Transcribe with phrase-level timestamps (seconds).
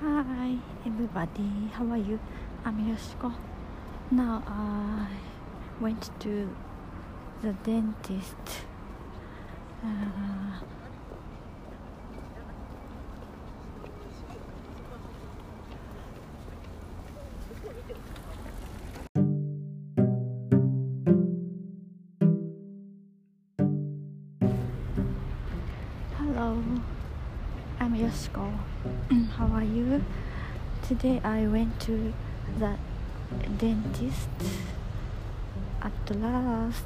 [0.00, 0.56] Hi
[0.86, 2.20] everybody, how are you?
[2.64, 3.34] I'm Yoshiko.
[4.12, 5.08] Now I
[5.80, 6.48] went to
[7.42, 8.36] the dentist.
[9.84, 10.60] Uh,
[26.16, 26.62] hello,
[27.79, 28.51] I'm Yoshiko.
[29.37, 30.03] how are you?
[30.87, 32.13] Today I went to
[32.59, 32.75] the
[33.57, 34.29] dentist.
[35.81, 36.85] At last,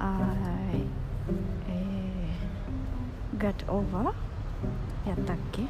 [0.00, 0.82] I
[1.68, 1.78] uh,
[3.38, 4.14] got over
[5.06, 5.68] やったっけ、uh,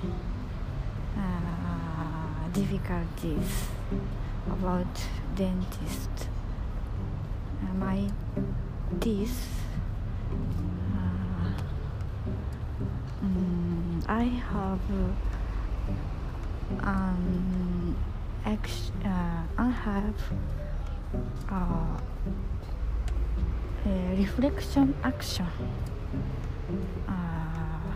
[2.55, 3.69] difficulties
[4.49, 4.87] about
[5.37, 6.31] dentist.
[7.63, 8.11] Uh, my
[8.99, 9.60] teeth.
[14.11, 14.81] I have
[16.81, 17.97] um,
[18.45, 20.21] ex- uh, I have
[21.51, 22.01] uh,
[23.87, 25.47] a reflection action.
[27.09, 27.93] Uh,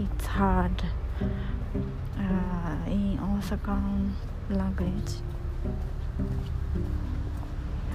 [0.00, 0.82] it's hard
[2.18, 4.12] uh, in Osakan
[4.50, 5.22] language.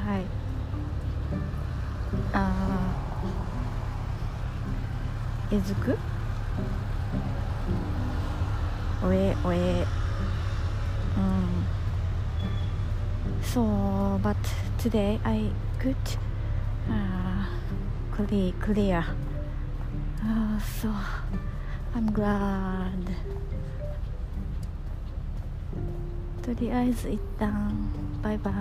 [0.06, 0.24] はい。
[2.34, 5.98] あー、えずく
[9.05, 9.87] おえおえ
[11.17, 11.63] うん。
[13.43, 14.37] So, but
[14.79, 15.97] today I could
[16.89, 17.47] uh,
[18.11, 19.05] clear, clear.
[20.23, 20.89] Uh, so
[21.95, 22.93] I'm glad.
[26.43, 27.73] とりあえず一旦
[28.23, 28.55] バイバイ。